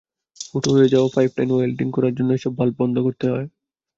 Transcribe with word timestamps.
ফুটো 0.45 0.69
হয়ে 0.75 0.91
যাওয়া 0.93 1.09
পাইপলাইন 1.15 1.49
ওয়েল্ডিং 1.51 1.87
করার 1.95 2.13
জন্য 2.17 2.29
এসব 2.33 2.53
বাল্ব 2.59 2.75
বন্ধ 2.79 2.95
করতে 2.99 3.25
হয়। 3.29 3.47